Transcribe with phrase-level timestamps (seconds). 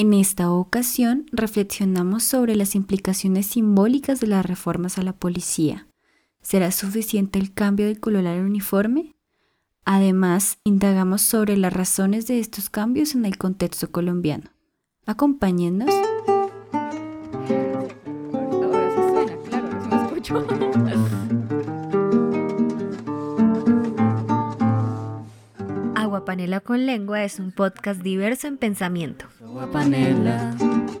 [0.00, 5.88] En esta ocasión reflexionamos sobre las implicaciones simbólicas de las reformas a la policía.
[6.40, 9.14] ¿Será suficiente el cambio de color al uniforme?
[9.84, 14.48] Además, indagamos sobre las razones de estos cambios en el contexto colombiano.
[15.04, 15.90] Acompáñennos.
[20.30, 21.10] Agua
[26.24, 29.26] Panela con Lengua es un podcast diverso en pensamiento.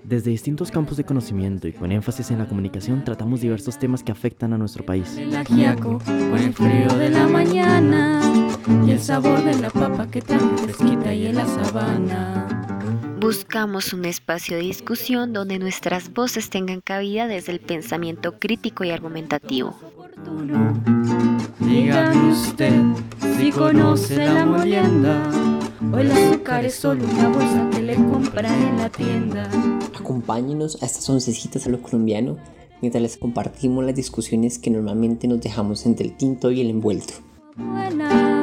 [0.04, 4.12] Desde distintos campos de conocimiento y con énfasis en la comunicación tratamos diversos temas que
[4.12, 5.16] afectan a nuestro país.
[5.16, 8.20] El ajiaco con el frío de la mañana
[8.86, 12.46] y el sabor de la papa que tan fresquita y en la sabana.
[13.20, 18.90] Buscamos un espacio de discusión donde nuestras voces tengan cabida desde el pensamiento crítico y
[18.90, 19.78] argumentativo.
[21.58, 22.82] Dígame usted
[23.38, 25.30] si conoce la molienda
[25.92, 29.48] o el azúcar es solo una bolsa que le compra en la tienda.
[29.98, 32.36] Acompáñenos a estas oncecitas a lo colombiano
[32.80, 37.14] mientras les compartimos las discusiones que normalmente nos dejamos entre el tinto y el envuelto.
[37.56, 38.42] Buena,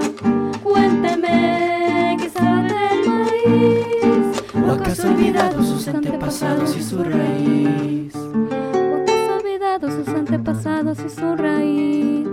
[0.63, 4.43] cuénteme qué sabe del maíz.
[4.67, 8.13] ¿O acaso ha olvidado sus antepasados y su raíz?
[11.27, 12.27] Su raíz?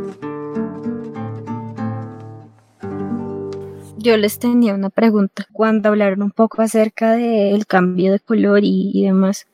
[3.97, 8.91] Yo les tenía una pregunta cuando hablaron un poco acerca del cambio de color y,
[8.92, 9.47] y demás.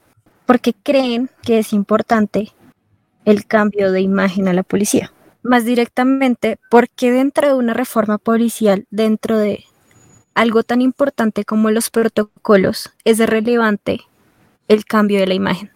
[0.46, 2.52] ¿Por qué creen que es importante
[3.24, 5.12] el cambio de imagen a la policía?
[5.42, 9.64] Más directamente, ¿por qué dentro de una reforma policial, dentro de
[10.34, 14.00] algo tan importante como los protocolos, es relevante
[14.68, 15.70] el cambio de la imagen?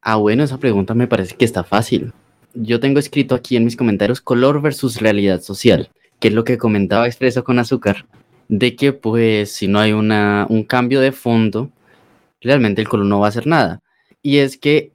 [0.00, 2.12] Ah, bueno, esa pregunta me parece que está fácil.
[2.60, 6.58] Yo tengo escrito aquí en mis comentarios color versus realidad social, que es lo que
[6.58, 8.06] comentaba Expreso con Azúcar,
[8.48, 11.70] de que pues si no hay una, un cambio de fondo,
[12.40, 13.80] realmente el color no va a hacer nada.
[14.22, 14.90] Y es que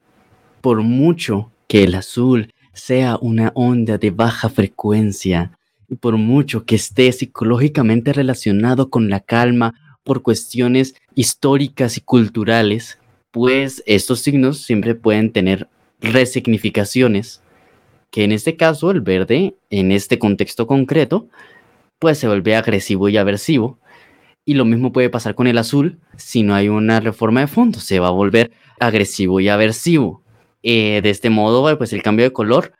[0.60, 5.58] por mucho que el azul sea una onda de baja frecuencia,
[5.88, 13.00] y por mucho que esté psicológicamente relacionado con la calma por cuestiones históricas y culturales,
[13.32, 15.70] pues estos signos siempre pueden tener
[16.02, 17.42] resignificaciones,
[18.14, 21.30] que en este caso el verde, en este contexto concreto,
[21.98, 23.80] pues se vuelve agresivo y aversivo.
[24.46, 27.80] Y lo mismo puede pasar con el azul si no hay una reforma de fondo,
[27.80, 30.22] se va a volver agresivo y aversivo.
[30.62, 32.74] Eh, de este modo, pues el cambio de color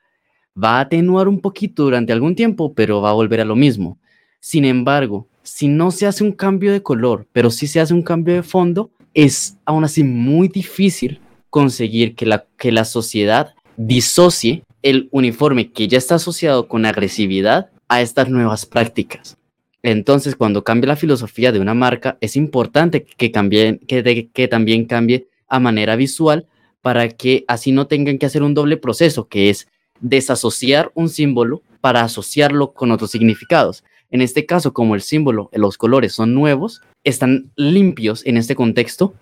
[0.56, 3.98] va a atenuar un poquito durante algún tiempo, pero va a volver a lo mismo.
[4.40, 8.04] Sin embargo, si no se hace un cambio de color, pero sí se hace un
[8.04, 14.64] cambio de fondo, es aún así muy difícil conseguir que la, que la sociedad disocie
[14.84, 19.38] el uniforme que ya está asociado con agresividad a estas nuevas prácticas.
[19.82, 25.96] Entonces, cuando cambia la filosofía de una marca, es importante que, también cambie a manera
[25.96, 26.48] visual
[26.82, 29.68] para que así no tengan que hacer un doble proceso, que es
[30.00, 33.84] desasociar un símbolo para asociarlo con otros significados.
[34.10, 39.14] En este caso, como el símbolo, los colores son nuevos, están limpios en este contexto,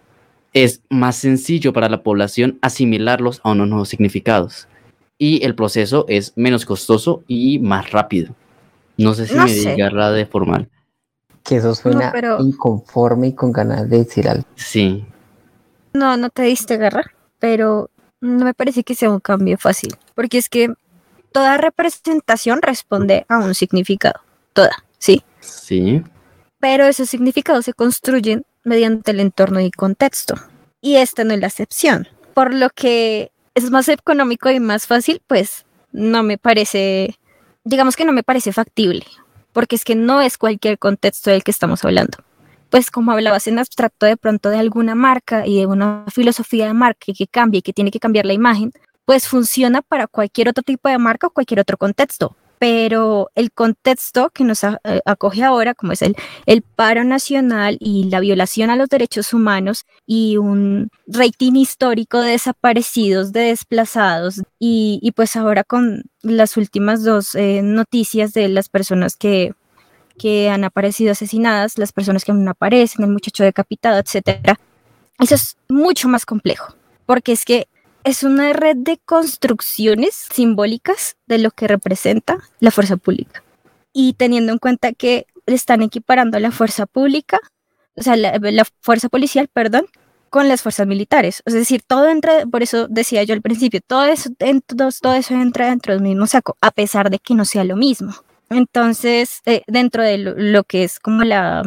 [0.53, 4.67] es más sencillo para la población asimilarlos a unos nuevos significados.
[5.23, 8.33] Y el proceso es menos costoso y más rápido.
[8.97, 9.75] No sé si No me sé.
[9.75, 10.67] diga la de formal.
[11.43, 14.45] Que eso suena pero- inconforme y con ganas de decir algo.
[14.55, 15.05] Sí,
[15.93, 17.03] No, no te diste guerra,
[17.37, 20.73] pero no me parece que sea un cambio fácil, porque es que
[21.31, 24.21] toda representación responde a un significado,
[24.53, 25.21] toda, ¿sí?
[25.39, 26.01] sí,
[26.59, 30.33] Pero esos significados se construyen mediante el entorno y contexto,
[30.81, 35.21] y esta no es la excepción, por lo que es más económico y más fácil,
[35.27, 37.17] pues no me parece,
[37.63, 39.05] digamos que no me parece factible,
[39.53, 42.17] porque es que no es cualquier contexto del que estamos hablando
[42.71, 46.73] pues como hablabas en abstracto de pronto de alguna marca y de una filosofía de
[46.73, 48.71] marca que cambie y que tiene que cambiar la imagen,
[49.03, 52.37] pues funciona para cualquier otro tipo de marca o cualquier otro contexto.
[52.61, 56.15] Pero el contexto que nos eh, acoge ahora, como es el,
[56.75, 63.31] paro nacional y la violación a los derechos humanos y un rating histórico de desaparecidos,
[63.31, 69.53] de desplazados, y, pues ahora con las últimas dos eh, noticias de las personas que
[70.19, 74.59] que han aparecido asesinadas, las personas que aún aparecen, el muchacho decapitado, etcétera.
[75.17, 76.75] Eso es mucho más complejo,
[77.07, 77.67] porque es que
[78.03, 83.43] es una red de construcciones simbólicas de lo que representa la fuerza pública.
[83.93, 87.39] Y teniendo en cuenta que están equiparando la fuerza pública,
[87.95, 89.85] o sea, la, fuerza policial, perdón,
[90.29, 91.43] con las fuerzas militares.
[91.45, 94.29] Es decir, todo entra, por eso decía yo al principio, todo eso,
[94.65, 98.13] todo, todo entra dentro del mismo saco, a pesar de que no sea lo mismo.
[98.49, 101.63] Entonces, eh, dentro de lo, lo que es como la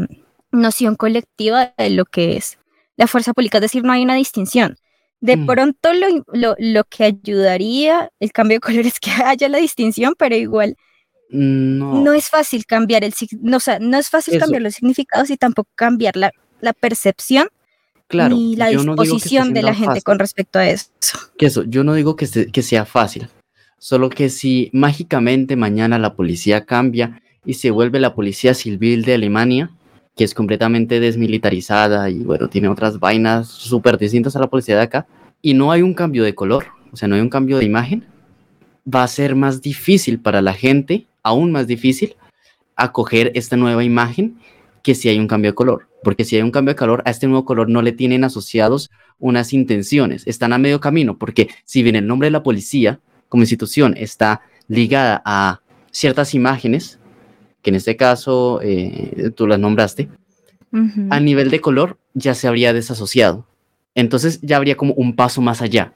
[0.51, 2.59] noción colectiva de lo que es
[2.97, 4.77] la fuerza pública, es decir, no hay una distinción.
[5.25, 5.47] De Mm.
[5.47, 10.15] pronto lo, lo, lo que ayudaría el cambio de color es que haya la distinción,
[10.19, 10.77] pero igual
[11.31, 14.41] No, no es fácil cambiar el no, o sea, no es fácil Eso.
[14.43, 16.31] cambiar los significados y tampoco cambiar la,
[16.61, 17.49] la percepción
[18.07, 20.03] claro, ni la no disposición de la gente fácil.
[20.05, 20.87] con respecto a eso.
[21.39, 23.29] que eso, yo no digo que, se- que sea fácil,
[23.79, 29.15] solo que si mágicamente mañana la policía cambia y se vuelve la policía civil de
[29.15, 29.71] Alemania,
[30.15, 34.83] que es completamente desmilitarizada y bueno, tiene otras vainas súper distintas a la policía de
[34.83, 35.07] acá,
[35.43, 38.05] y no hay un cambio de color, o sea, no hay un cambio de imagen,
[38.93, 42.17] va a ser más difícil para la gente, aún más difícil,
[42.77, 44.39] acoger esta nueva imagen
[44.83, 45.89] que si hay un cambio de color.
[46.03, 48.91] Porque si hay un cambio de color, a este nuevo color no le tienen asociados
[49.19, 53.43] unas intenciones, están a medio camino, porque si bien el nombre de la policía como
[53.43, 55.61] institución está ligada a
[55.91, 56.99] ciertas imágenes,
[57.65, 60.09] que en este caso eh, tú las nombraste,
[61.11, 63.47] a nivel de color ya se habría desasociado.
[63.95, 65.95] Entonces ya habría como un paso más allá.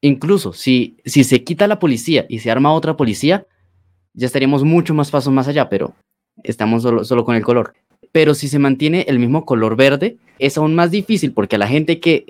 [0.00, 3.46] Incluso si, si se quita la policía y se arma otra policía,
[4.14, 5.94] ya estaríamos mucho más pasos más allá, pero
[6.42, 7.74] estamos solo, solo con el color.
[8.10, 11.68] Pero si se mantiene el mismo color verde, es aún más difícil porque a la
[11.68, 12.24] gente que,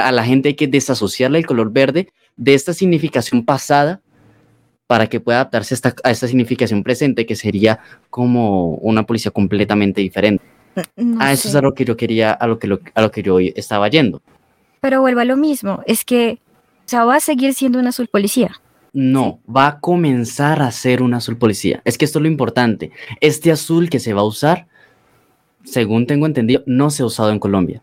[0.00, 4.00] a la gente hay que desasociarle el color verde de esta significación pasada
[4.86, 7.80] para que pueda adaptarse a esta, a esta significación presente, que sería
[8.10, 10.44] como una policía completamente diferente.
[10.96, 13.10] No Ah, eso es a lo que yo quería, a lo que, lo- a lo
[13.10, 14.22] que yo estaba yendo.
[14.80, 16.38] Pero vuelvo a lo mismo, es que
[16.84, 18.60] o sea, va a seguir siendo un azul policía.
[18.92, 21.82] No, va a comenzar a ser un azul policía.
[21.84, 22.92] Es que esto es lo importante.
[23.20, 24.68] Este azul que se va a usar,
[25.64, 27.82] según tengo entendido, no se ha usado en Colombia.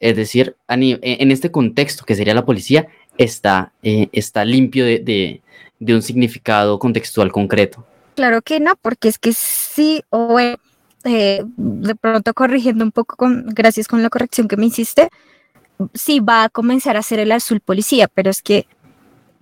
[0.00, 2.86] Es decir, a e- en este contexto que sería la policía,
[3.18, 5.42] está, eh, está limpio de, de-
[5.78, 7.84] de un significado contextual concreto.
[8.14, 13.46] Claro que no, porque es que sí, o eh, de pronto corrigiendo un poco, con,
[13.48, 15.10] gracias con la corrección que me hiciste,
[15.94, 18.66] sí va a comenzar a ser el azul policía, pero es que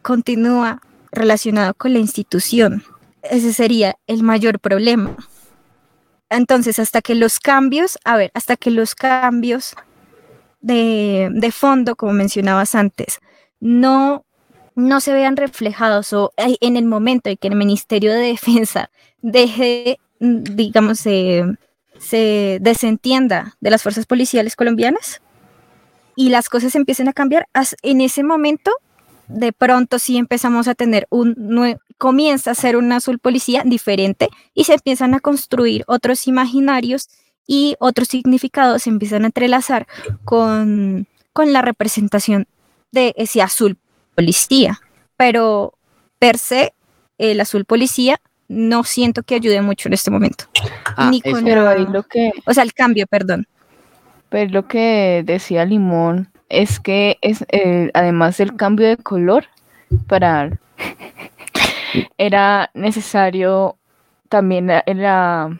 [0.02, 0.82] continúa
[1.12, 2.82] relacionado con la institución.
[3.22, 5.16] Ese sería el mayor problema.
[6.28, 9.74] Entonces, hasta que los cambios, a ver, hasta que los cambios
[10.60, 13.20] de, de fondo, como mencionabas antes,
[13.60, 14.24] no,
[14.74, 18.90] no se vean reflejados o en el momento en que el Ministerio de Defensa
[19.22, 25.20] deje, mm, digamos, se desentienda de las fuerzas policiales colombianas
[26.16, 27.48] y las cosas empiecen a cambiar,
[27.82, 28.70] en ese momento,
[29.28, 34.28] de pronto sí empezamos a tener un, nue- comienza a ser un azul policía diferente
[34.54, 37.08] y se empiezan a construir otros imaginarios
[37.46, 39.86] y otros significados se empiezan a entrelazar
[40.24, 42.46] con, con la representación
[42.92, 43.78] de ese azul
[44.14, 44.80] policía.
[45.16, 45.74] Pero
[46.18, 46.74] per se,
[47.18, 50.44] el azul policía no siento que ayude mucho en este momento.
[50.96, 53.46] Ah, Ni con- Pero ahí lo que, O sea, el cambio, perdón.
[54.28, 59.46] pues lo que decía Limón es que es eh, además del cambio de color
[60.08, 60.50] para
[62.18, 63.76] era necesario
[64.28, 65.58] también la,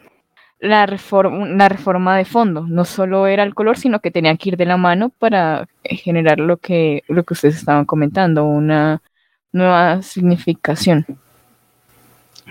[0.64, 2.66] la, reforma, la reforma de fondo.
[2.66, 5.96] No solo era el color, sino que tenía que ir de la mano para eh,
[5.96, 9.02] generar lo que, lo que ustedes estaban comentando, una
[9.52, 11.06] nueva significación.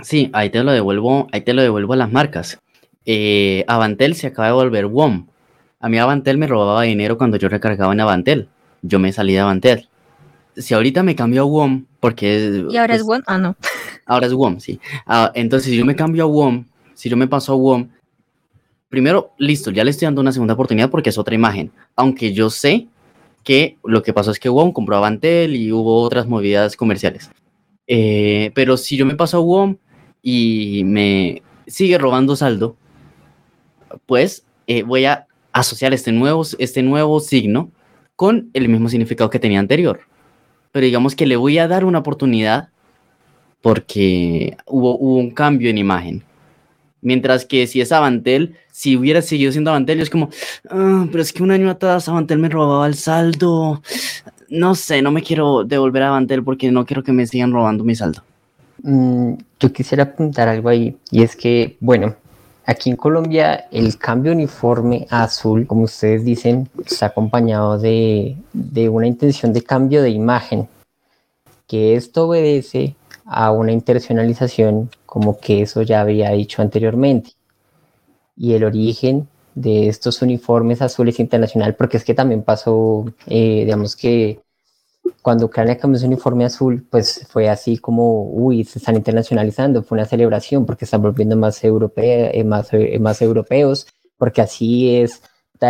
[0.01, 2.59] Sí, ahí te lo devuelvo, ahí te lo devuelvo a las marcas.
[3.05, 5.27] Eh, Avantel se acaba de volver WOM.
[5.79, 8.47] A mí Avantel me robaba dinero cuando yo recargaba en Avantel.
[8.81, 9.89] Yo me salí de Avantel.
[10.55, 12.63] Si ahorita me cambio a WOM, porque...
[12.69, 13.23] Y ahora es pues, one.
[13.27, 13.55] Ah, no.
[14.05, 14.79] Ahora es WOM, sí.
[15.05, 17.89] Ah, entonces, si yo me cambio a WOM, si yo me paso a WOM,
[18.93, 21.71] primero, listo, ya le estoy dando una segunda oportunidad porque es otra imagen.
[21.95, 22.85] Aunque yo sé
[23.43, 27.31] que lo que pasó es que WOM compró Avantel y hubo otras movidas comerciales.
[27.87, 29.77] Eh, pero si yo me paso a WOM
[30.21, 32.75] y me sigue robando saldo,
[34.05, 37.71] pues eh, voy a asociar este nuevo, este nuevo signo
[38.15, 40.01] con el mismo significado que tenía anterior.
[40.71, 42.69] Pero digamos que le voy a dar una oportunidad
[43.59, 46.23] porque hubo, hubo un cambio en imagen.
[47.03, 50.29] Mientras que si es Avantel, si hubiera seguido siendo Avantel, es como,
[50.69, 53.81] "Ah, pero es que un año atrás Avantel me robaba el saldo.
[54.49, 57.83] No sé, no me quiero devolver a Avantel porque no quiero que me sigan robando
[57.83, 58.23] mi saldo.
[58.83, 62.15] Mm, yo quisiera apuntar algo ahí, y es que, bueno,
[62.65, 69.07] aquí en Colombia el cambio uniforme azul, como ustedes dicen, está acompañado de, de una
[69.07, 70.67] intención de cambio de imagen,
[71.67, 72.95] que esto obedece
[73.25, 77.31] a una internacionalización como que eso ya había dicho anteriormente.
[78.35, 83.95] Y el origen de estos uniformes azules internacional, porque es que también pasó, eh, digamos
[83.95, 84.41] que
[85.21, 89.97] cuando Ucrania cambió su uniforme azul, pues fue así como, uy, se están internacionalizando, fue
[89.97, 93.87] una celebración porque están volviendo más, europea, eh, más, eh, más europeos,
[94.17, 95.21] porque así es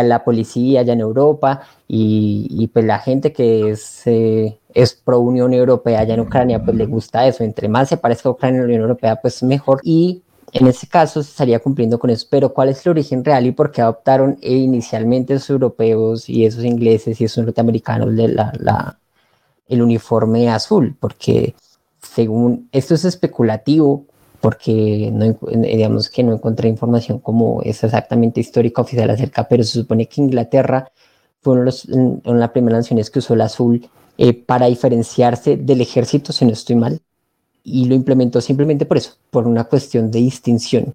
[0.02, 5.20] la policía allá en Europa y, y pues la gente que es, eh, es pro
[5.20, 7.44] Unión Europea allá en Ucrania, pues le gusta eso.
[7.44, 9.80] Entre más se parezca a Ucrania a la Unión Europea, pues mejor.
[9.84, 10.22] Y
[10.52, 12.26] en ese caso se estaría cumpliendo con eso.
[12.30, 16.46] Pero ¿cuál es el origen real y por qué adoptaron eh, inicialmente esos europeos y
[16.46, 18.98] esos ingleses y esos norteamericanos de la, la,
[19.68, 20.96] el uniforme azul?
[20.98, 21.54] Porque
[22.00, 24.06] según esto es especulativo,
[24.44, 29.80] porque no, digamos que no encontré información como es exactamente histórica oficial acerca, pero se
[29.80, 30.92] supone que Inglaterra
[31.40, 36.30] fue una de las primeras naciones que usó el azul eh, para diferenciarse del ejército,
[36.34, 37.00] si no estoy mal,
[37.62, 40.92] y lo implementó simplemente por eso, por una cuestión de distinción.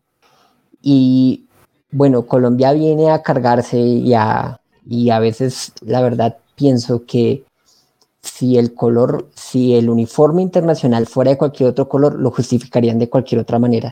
[0.83, 1.47] Y
[1.89, 7.45] bueno, Colombia viene a cargarse y a, y a veces, la verdad, pienso que
[8.21, 13.09] si el color, si el uniforme internacional fuera de cualquier otro color, lo justificarían de
[13.09, 13.91] cualquier otra manera.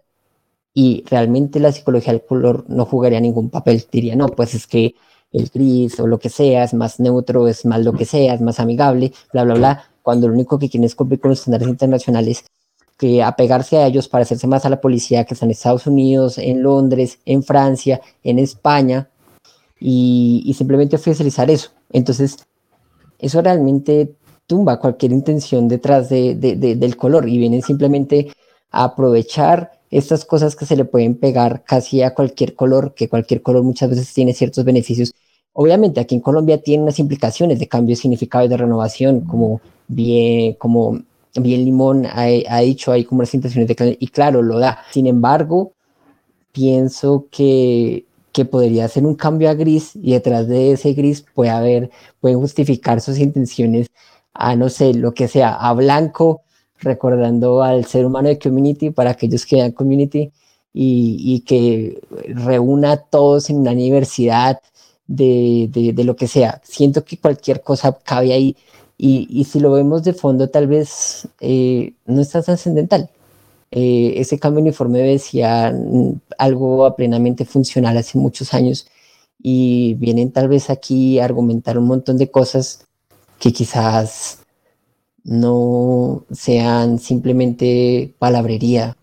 [0.74, 3.86] Y realmente la psicología del color no jugaría ningún papel.
[3.92, 4.96] Diría, no, pues es que
[5.32, 8.42] el gris o lo que sea es más neutro, es más lo que sea, es
[8.42, 11.68] más amigable, bla, bla, bla, cuando lo único que quieren es cumplir con los estándares
[11.68, 12.46] internacionales,
[12.98, 16.38] que apegarse a ellos para hacerse más a la policía que está en Estados Unidos,
[16.38, 19.10] en Londres, en Francia, en España,
[19.80, 21.72] y, y simplemente oficializar eso.
[21.92, 22.38] Entonces,
[23.20, 24.16] eso realmente
[24.48, 28.32] tumba cualquier intención detrás de, del color y vienen simplemente
[28.72, 33.42] a aprovechar estas cosas que se le pueden pegar casi a cualquier color, que cualquier
[33.42, 35.14] color muchas veces tiene ciertos beneficios.
[35.54, 39.62] Obviamente aquí en Colombia tiene unas implicaciones de cambio de significado y de renovación, como
[39.88, 41.00] bien, como
[41.36, 44.80] bien Limón ha, ha dicho, hay como las intenciones de y claro, lo da.
[44.92, 45.74] Sin embargo,
[46.52, 51.50] pienso que que podría ser un cambio a gris y detrás de ese gris puede
[51.50, 51.90] haber,
[52.22, 53.88] pueden justificar sus intenciones
[54.38, 56.44] a no sé, lo que sea, a blanco,
[56.80, 60.32] recordando al ser humano de community para aquellos que vean community
[60.74, 64.62] y, que reúna a todos en una universidad
[65.08, 66.62] de, de, lo que sea.
[66.64, 68.56] Siento que cualquier cosa cabe ahí
[68.98, 73.10] y, y si lo vemos de fondo tal vez eh, no es tan trascendental.
[73.72, 75.74] Eh, ese cambio uniforme decía
[76.38, 78.88] algo plenamente funcional hace muchos años
[79.42, 82.87] y vienen tal vez aquí a argumentar un montón de cosas
[83.40, 84.44] que quizás
[85.24, 88.96] no sean simplemente palabrería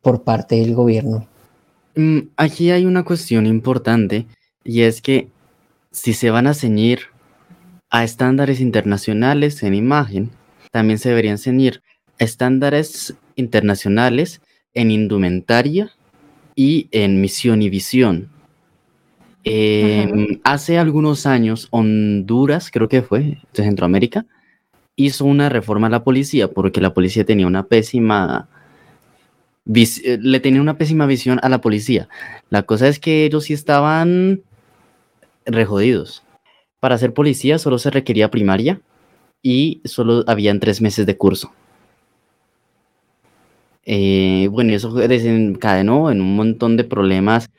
[0.00, 1.28] por parte del gobierno.
[1.94, 4.26] Mm, aquí hay una cuestión importante
[4.64, 5.28] y es que
[5.90, 7.00] si se van a ceñir
[7.90, 10.30] a estándares internacionales en imagen,
[10.70, 11.82] también se deberían ceñir
[12.18, 14.40] estándares internacionales
[14.74, 15.90] en indumentaria
[16.54, 18.30] y en misión y visión.
[19.44, 24.26] Em, hace algunos años, Honduras, creo que fue, de Centroamérica,
[24.96, 28.48] hizo una reforma a la policía porque la policía tenía una pésima
[29.64, 32.08] eh, le tenía una pésima visión a la policía.
[32.50, 34.42] La cosa es que ellos sí estaban
[35.46, 36.24] rejodidos.
[36.80, 38.80] Para ser policía solo se requería primaria
[39.42, 41.52] y solo habían tres meses de curso.
[43.84, 47.50] Eh, bueno, eso desencadenó en un montón de problemas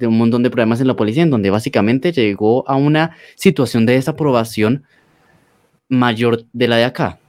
[0.00, 3.86] de un montón de problemas en la policía, en donde básicamente llegó a una situación
[3.86, 4.84] de desaprobación
[5.88, 7.20] mayor de la de acá.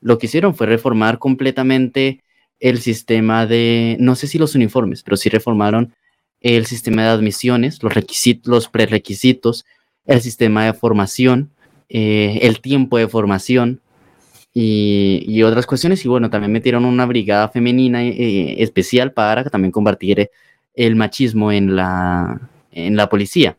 [0.00, 2.22] Lo que hicieron fue reformar completamente
[2.58, 5.94] el sistema de, no sé si los uniformes, pero sí reformaron
[6.40, 9.64] el sistema de admisiones, los requisitos, los prerequisitos,
[10.06, 11.50] el sistema de formación,
[11.88, 13.80] eh, el tiempo de formación
[14.52, 16.04] y, otras cuestiones.
[16.04, 20.30] Y bueno, también metieron una brigada femenina eh, especial para también combatir
[20.74, 22.40] el machismo en la,
[22.70, 23.56] en la policía.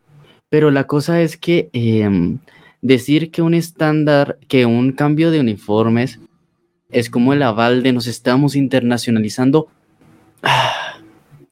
[0.49, 2.39] Pero la cosa es que em,
[2.81, 6.19] decir que un estándar, que un cambio de uniformes
[6.89, 9.67] es como el aval de nos estamos internacionalizando.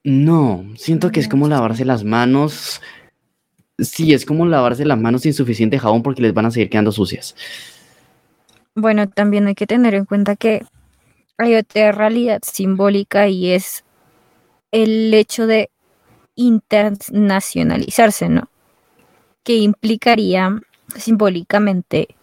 [0.04, 2.82] no, siento que es como lavarse las manos.
[3.80, 6.92] Sí, es como lavarse las manos sin suficiente jabón porque les van a seguir quedando
[6.92, 7.36] sucias.
[8.76, 10.64] Bueno, también hay que tener en cuenta que
[11.38, 13.83] hay otra realidad simbólica y es
[14.74, 15.70] el hecho de
[16.36, 18.50] internacionalizarse, ¿no?
[19.44, 20.60] Que implicaría
[20.98, 22.16] simbólicamente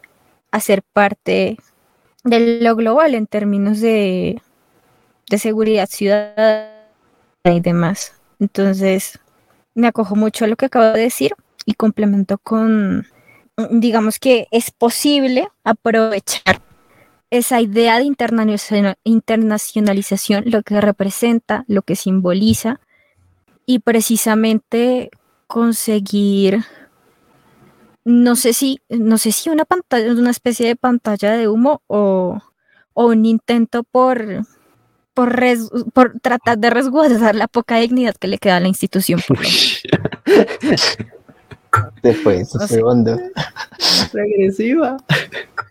[0.51, 1.57] hacer parte
[2.25, 4.43] de lo global en términos de,
[5.31, 6.73] de seguridad ciudadana
[7.45, 8.15] y demás.
[8.41, 9.21] Entonces,
[9.75, 11.33] me acojo mucho a lo que acabo de decir
[11.65, 13.07] y complemento con,
[13.71, 16.61] digamos que es posible aprovechar
[17.31, 18.05] esa idea de
[19.05, 22.81] internacionalización, lo que representa, lo que simboliza,
[23.67, 25.11] y precisamente
[25.47, 26.65] conseguir,
[28.05, 32.41] no sé si, no sé si una pantalla, una especie de pantalla de humo o,
[32.95, 34.45] un intento por,
[35.15, 35.33] por,
[36.21, 39.21] tratar de resguardar la poca dignidad que le queda a la institución.
[42.03, 43.19] Después, eso O fue sea, hondo.
[44.13, 44.97] Regresiva.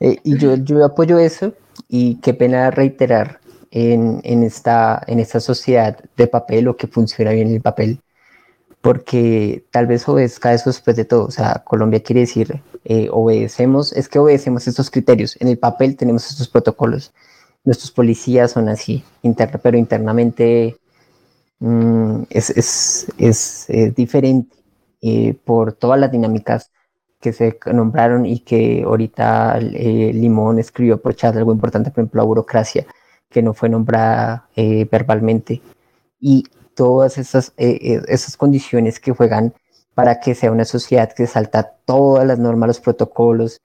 [0.01, 1.51] Eh, y yo, yo apoyo eso
[1.89, 7.31] y qué pena reiterar en, en, esta, en esta sociedad de papel o que funciona
[7.31, 7.99] bien el papel,
[8.79, 11.25] porque tal vez obedezca eso después de todo.
[11.25, 15.35] O sea, Colombia quiere decir, eh, obedecemos, es que obedecemos estos criterios.
[15.41, 17.11] En el papel tenemos estos protocolos.
[17.65, 20.77] Nuestros policías son así, interna, pero internamente
[21.59, 24.58] mm, es, es, es, es diferente
[25.01, 26.71] eh, por todas las dinámicas
[27.19, 32.21] que se nombraron y que ahorita eh, Limón escribió por chat algo importante, por ejemplo,
[32.21, 32.85] la burocracia,
[33.29, 35.61] que no fue nombrada eh, verbalmente.
[36.19, 39.53] Y todas esas, eh, esas condiciones que juegan
[39.93, 43.61] para que sea una sociedad que salta todas las normas, los protocolos,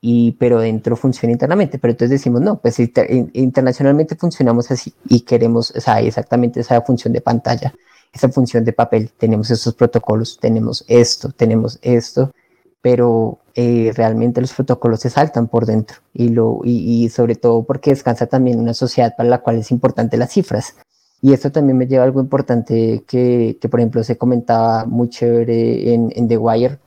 [0.00, 1.78] y, pero dentro funciona internamente.
[1.78, 6.80] Pero entonces decimos, no, pues inter, internacionalmente funcionamos así y queremos, o sea, exactamente esa
[6.82, 7.72] función de pantalla,
[8.18, 12.32] esa función de papel, tenemos estos protocolos, tenemos esto, tenemos esto
[12.80, 17.64] pero eh, realmente los protocolos se saltan por dentro y, lo, y, y, sobre todo
[17.64, 20.76] porque descansa también una sociedad para la cual es importante las cifras.
[21.20, 25.08] Y esto también me lleva a algo importante que, que por ejemplo, se comentaba muy
[25.08, 26.78] chévere en, en The Wire.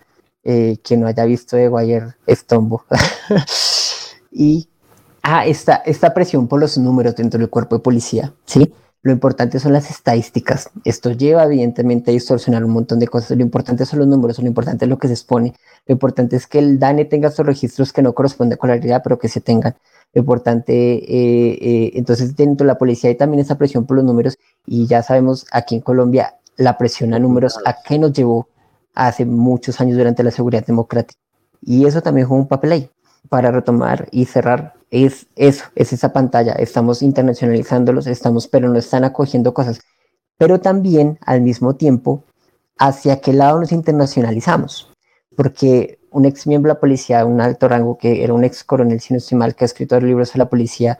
[0.43, 2.83] Eh, que no haya visto The Wire es tombo.
[4.31, 4.67] y
[5.21, 8.73] ah, esta, esta presión por los números dentro del cuerpo de policía, ¿sí?
[9.03, 10.69] Lo importante son las estadísticas.
[10.85, 13.35] Esto lleva evidentemente a distorsionar un montón de cosas.
[13.35, 15.55] Lo importante son los números, lo importante es lo que se expone.
[15.87, 19.01] Lo importante es que el DANE tenga estos registros que no corresponden con la realidad,
[19.03, 19.75] pero que se tengan.
[20.13, 24.05] Lo importante, eh, eh, entonces dentro de la policía hay también esa presión por los
[24.05, 28.49] números y ya sabemos aquí en Colombia la presión a números a qué nos llevó
[28.93, 31.19] hace muchos años durante la seguridad democrática.
[31.61, 32.89] Y eso también juega un papel ahí.
[33.29, 36.53] Para retomar y cerrar, es eso, es esa pantalla.
[36.53, 39.79] Estamos internacionalizándolos, estamos, pero no están acogiendo cosas.
[40.37, 42.23] Pero también, al mismo tiempo,
[42.77, 44.91] hacia qué lado nos internacionalizamos.
[45.35, 48.99] Porque un ex miembro de la policía, un alto rango, que era un ex coronel,
[48.99, 49.19] si no
[49.55, 50.97] que ha escrito libros de la policía,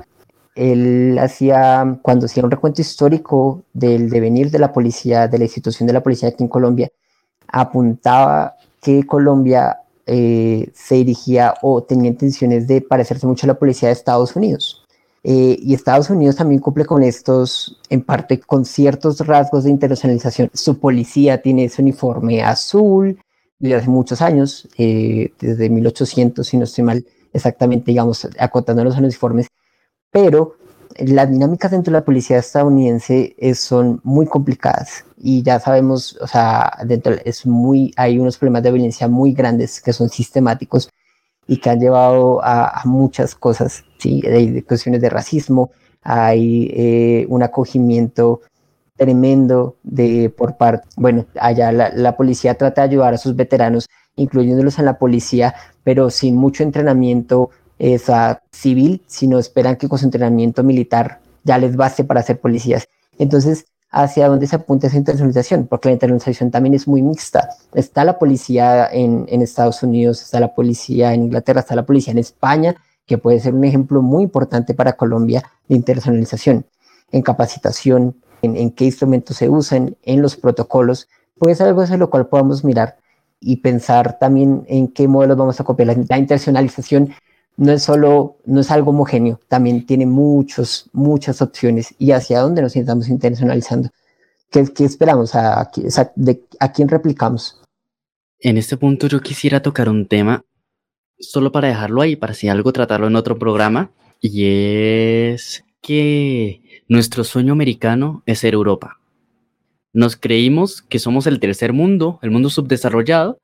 [0.56, 5.88] él hacía, cuando hacía un recuento histórico del devenir de la policía, de la institución
[5.88, 6.90] de la policía aquí en Colombia,
[7.48, 9.78] apuntaba que Colombia
[10.14, 14.86] eh, se dirigía o tenía intenciones de parecerse mucho a la policía de Estados Unidos.
[15.24, 20.52] Eh, y Estados Unidos también cumple con estos, en parte con ciertos rasgos de internacionalización.
[20.54, 23.22] Su policía tiene ese uniforme azul
[23.58, 29.00] desde hace muchos años, eh, desde 1800, si no estoy mal, exactamente, digamos, acotándonos a
[29.00, 29.48] los uniformes,
[30.12, 30.58] pero
[30.98, 36.28] las dinámicas dentro de la policía estadounidense es, son muy complicadas y ya sabemos, o
[36.28, 40.90] sea, dentro es muy, hay unos problemas de violencia muy grandes que son sistemáticos
[41.48, 44.22] y que han llevado a, a muchas cosas, ¿sí?
[44.26, 48.42] Hay cuestiones de racismo, hay eh, un acogimiento
[48.96, 53.88] tremendo de por parte, bueno, allá la, la policía trata de ayudar a sus veteranos,
[54.16, 57.50] incluyéndolos en la policía, pero sin mucho entrenamiento
[57.82, 62.88] esa civil, sino esperan que con su entrenamiento militar ya les baste para ser policías.
[63.18, 65.66] Entonces, ¿hacia dónde se apunta esa internacionalización?
[65.66, 67.50] Porque la internacionalización también es muy mixta.
[67.74, 72.20] Está la policía en, Estados Unidos, está la policía en Inglaterra, está la policía en
[72.20, 72.76] España,
[73.08, 76.66] que puede ser un ejemplo muy importante para Colombia de internacionalización,
[77.12, 81.08] en capacitación, en, qué instrumentos se usan, en los protocolos,
[81.40, 82.98] puede ser algo de lo cual podamos mirar
[83.40, 85.88] y pensar también en qué modelos vamos a copiar.
[85.88, 87.12] La internacionalización
[87.62, 92.64] no es solo, no es algo homogéneo, también tiene muchos, muchas opciones y hacia dónde
[92.64, 93.90] nos estamos internacionalizando.
[94.50, 95.36] ¿Qué, qué esperamos?
[95.36, 95.72] ¿A, a,
[96.60, 97.62] ¿A quién replicamos?
[98.40, 100.44] En este punto yo quisiera tocar un tema
[101.20, 107.24] solo para dejarlo ahí, para si algo tratarlo en otro programa, y es que nuestro
[107.24, 109.00] sueño americano es ser Europa.
[109.94, 113.38] Nos creímos que somos el tercer mundo, el mundo subdesarrollado,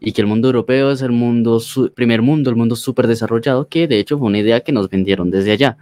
[0.00, 1.62] y que el mundo europeo es el mundo
[1.94, 5.30] primer mundo, el mundo súper desarrollado, que de hecho fue una idea que nos vendieron
[5.30, 5.76] desde allá.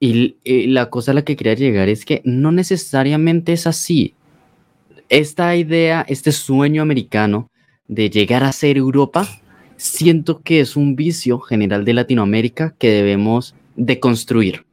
[0.00, 4.14] Y, y, la cosa a la que quería llegar es que no necesariamente es así.
[5.08, 7.50] Esta idea, este sueño americano
[7.86, 9.28] de llegar a ser Europa,
[9.76, 14.64] siento que es un vicio general de Latinoamérica que debemos deconstruir,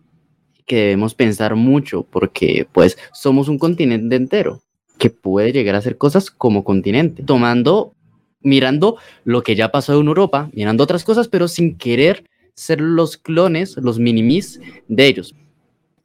[0.65, 4.62] que debemos pensar mucho, porque pues somos un continente entero
[4.97, 7.93] que puede llegar a hacer cosas como continente, tomando
[8.41, 12.23] mirando lo que ya pasó en Europa, mirando otras cosas, pero sin querer
[12.54, 15.36] ser los clones, los minimis de ellos.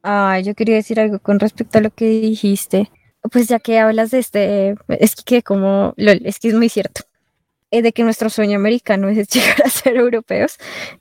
[0.03, 2.91] Ah, yo quería decir algo con respecto a lo que dijiste.
[3.31, 7.01] Pues ya que hablas de este, es que como, es que es muy cierto,
[7.71, 10.57] eh, de que nuestro sueño americano es llegar a ser europeos.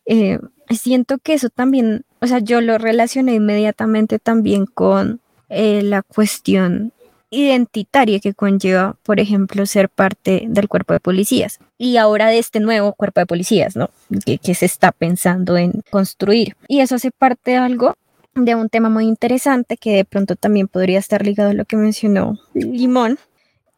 [0.06, 0.38] Eh,
[0.70, 5.20] siento que eso también, o sea, yo lo relacioné inmediatamente también con
[5.50, 6.94] eh, la cuestión
[7.30, 12.60] identitaria que conlleva, por ejemplo, ser parte del cuerpo de policías y ahora de este
[12.60, 13.90] nuevo cuerpo de policías, ¿no?
[14.24, 16.56] Que, que se está pensando en construir.
[16.68, 17.94] Y eso hace parte de algo
[18.34, 21.76] de un tema muy interesante que de pronto también podría estar ligado a lo que
[21.76, 23.18] mencionó Limón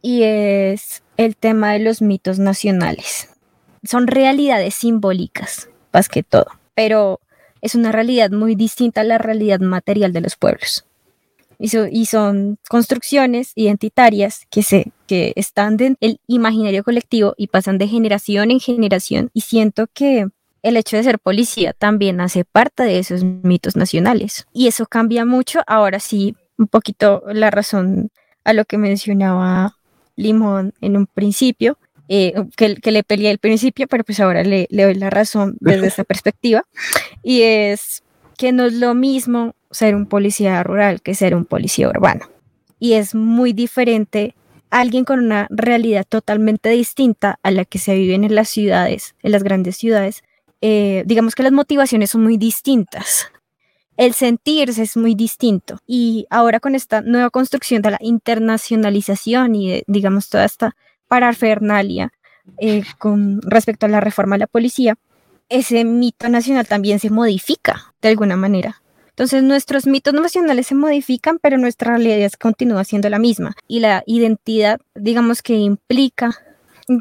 [0.00, 3.28] y es el tema de los mitos nacionales.
[3.82, 7.20] Son realidades simbólicas, más que todo, pero
[7.60, 10.85] es una realidad muy distinta a la realidad material de los pueblos.
[11.58, 17.78] Y, y son construcciones identitarias que, se, que están en el imaginario colectivo y pasan
[17.78, 19.30] de generación en generación.
[19.32, 20.26] Y siento que
[20.62, 24.46] el hecho de ser policía también hace parte de esos mitos nacionales.
[24.52, 25.60] Y eso cambia mucho.
[25.66, 28.10] Ahora sí, un poquito la razón
[28.44, 29.76] a lo que mencionaba
[30.16, 34.68] Limón en un principio, eh, que, que, le peleé al principio, pero pues ahora le,
[34.70, 36.64] le doy la razón desde esa perspectiva.
[37.22, 38.02] Y es
[38.38, 42.26] que no es lo mismo ser un policía rural que ser un policía urbano.
[42.78, 44.34] Y es muy diferente
[44.70, 49.32] alguien con una realidad totalmente distinta a la que se vive en las ciudades, en
[49.32, 50.22] las grandes ciudades.
[50.60, 53.30] Eh, digamos que las motivaciones son muy distintas.
[53.96, 55.78] El sentirse es muy distinto.
[55.86, 60.76] Y ahora con esta nueva construcción de la internacionalización y digamos toda esta
[61.08, 62.12] parafernalia
[62.58, 64.96] eh, con respecto a la reforma de la policía,
[65.48, 68.82] ese mito nacional también se modifica de alguna manera.
[69.16, 73.54] Entonces nuestros mitos nacionales se modifican, pero nuestra realidad continúa siendo la misma.
[73.66, 76.36] Y la identidad, digamos que implica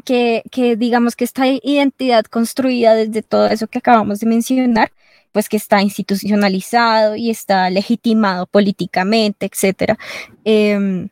[0.02, 4.92] que, que, digamos que esta identidad construida desde todo eso que acabamos de mencionar,
[5.30, 9.98] pues que está institucionalizado y está legitimado políticamente, etcétera,
[10.42, 11.10] em,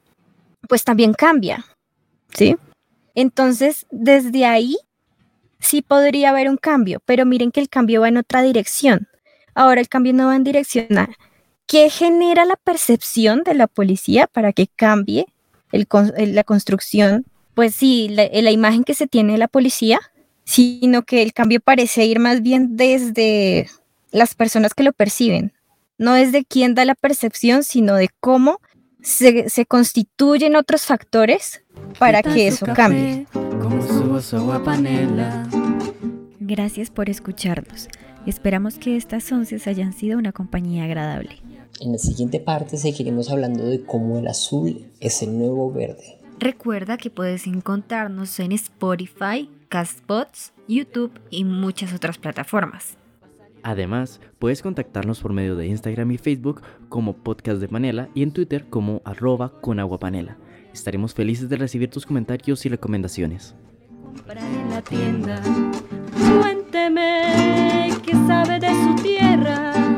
[0.66, 1.66] pues también cambia,
[2.32, 2.56] ¿sí?
[3.14, 4.78] Entonces, desde ahí
[5.60, 9.06] sí podría haber un cambio, pero miren que el cambio va en otra dirección.
[9.54, 11.10] Ahora el cambio no va en dirección a
[11.66, 15.26] qué genera la percepción de la policía para que cambie
[15.72, 20.00] la construcción, pues sí, la, la imagen que se tiene de la policía,
[20.44, 23.68] sino que el cambio parece ir más bien desde
[24.10, 25.52] las personas que lo perciben,
[25.98, 28.60] no desde quién da la percepción, sino de cómo
[29.02, 31.62] se, se constituyen otros factores
[31.98, 33.26] para que eso cambie.
[36.40, 37.88] Gracias por escucharnos.
[38.26, 41.36] Esperamos que estas once hayan sido una compañía agradable.
[41.80, 46.18] En la siguiente parte seguiremos hablando de cómo el azul es el nuevo verde.
[46.38, 52.96] Recuerda que puedes encontrarnos en Spotify, Castbots, YouTube y muchas otras plataformas.
[53.62, 58.32] Además, puedes contactarnos por medio de Instagram y Facebook como Podcast de Panela y en
[58.32, 60.36] Twitter como arroba con agua panela.
[60.72, 63.54] Estaremos felices de recibir tus comentarios y recomendaciones
[68.04, 69.93] que sabe de su tierra.